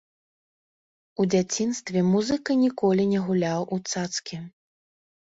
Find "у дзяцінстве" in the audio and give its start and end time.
1.19-1.99